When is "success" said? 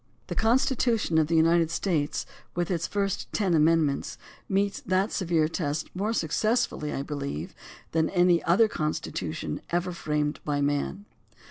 6.11-6.65